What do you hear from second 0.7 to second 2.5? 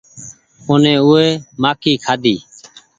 ني او وي مآڪي کآڍي۔